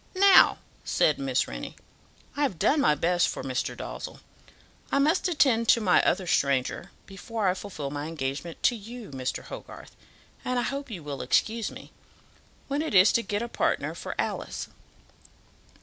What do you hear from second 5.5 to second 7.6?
to my other stranger before I